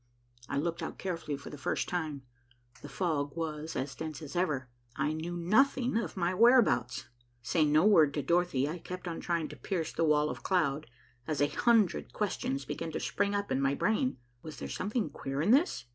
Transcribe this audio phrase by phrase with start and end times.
[0.49, 2.23] I looked out carefully for the first time.
[2.81, 4.67] The fog was as dense as ever.
[4.95, 7.05] I knew nothing of my whereabouts.
[7.43, 10.87] Saying no word to Dorothy, I kept on trying to pierce the wall of cloud,
[11.27, 14.17] as a hundred questions began to spring up in my brain.
[14.41, 15.85] Was there something queer in this?